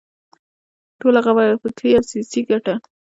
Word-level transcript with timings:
ټوله 0.99 1.19
هغه 1.27 1.43
فکري 1.61 1.91
او 1.97 2.03
سیاسي 2.11 2.41
ګټه. 2.49 2.73